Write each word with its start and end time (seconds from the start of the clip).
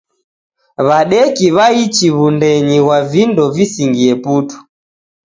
Wadeki 0.87 1.47
waichi 1.57 2.07
wundenyi 2.15 2.77
ghwa 2.83 2.97
vindo 3.11 3.43
visingie 3.55 4.13
putu. 4.23 4.57